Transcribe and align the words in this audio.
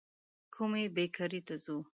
کومي 0.55 0.83
بېکرۍ 0.95 1.41
ته 1.47 1.55
ځو؟ 1.63 1.77